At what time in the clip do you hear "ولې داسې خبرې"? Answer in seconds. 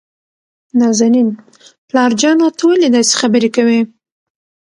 2.69-3.49